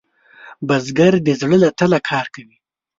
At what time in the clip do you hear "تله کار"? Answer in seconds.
1.79-2.25